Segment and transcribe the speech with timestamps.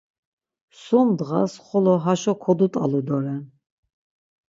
[0.81, 3.43] Sum ndğas xolo haşo kodut̆alu doren.